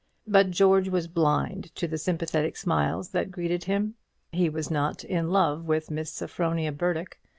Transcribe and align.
But 0.25 0.49
George 0.49 0.89
was 0.89 1.07
blind 1.07 1.75
to 1.75 1.87
the 1.87 1.99
sympathetic 1.99 2.57
smiles 2.57 3.09
that 3.09 3.29
greeted 3.29 3.65
him. 3.65 3.93
He 4.31 4.49
was 4.49 4.71
not 4.71 5.03
in 5.03 5.29
love 5.29 5.65
with 5.65 5.91
Miss 5.91 6.11
Sophronia 6.11 6.71
Burdock. 6.71 7.19